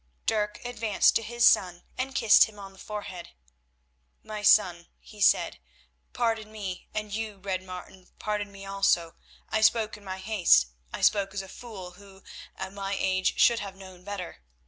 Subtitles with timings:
[0.25, 3.29] Dirk advanced to his son, and kissed him on the forehead.
[4.23, 5.59] "My son," he said,
[6.11, 9.13] "pardon me, and you, Red Martin, pardon me also.
[9.49, 10.69] I spoke in my haste.
[10.91, 12.23] I spoke as a fool, who,
[12.55, 14.37] at my age, should have known better.